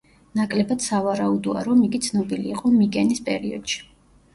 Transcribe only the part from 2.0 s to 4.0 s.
ცნობილი იყო მიკენის პერიოდში.